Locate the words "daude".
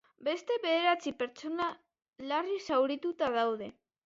3.39-3.71